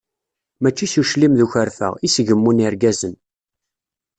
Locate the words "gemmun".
2.27-2.61